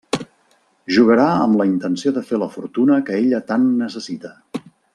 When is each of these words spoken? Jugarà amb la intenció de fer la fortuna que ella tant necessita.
Jugarà 0.95 1.27
amb 1.41 1.59
la 1.61 1.67
intenció 1.73 2.13
de 2.15 2.23
fer 2.31 2.39
la 2.45 2.47
fortuna 2.55 2.99
que 3.11 3.19
ella 3.21 3.43
tant 3.53 3.69
necessita. 3.85 4.33